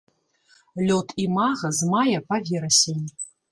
Лёт 0.87 1.07
імага 1.25 1.71
з 1.81 1.91
мая 1.93 2.25
па 2.31 2.43
верасень. 2.51 3.07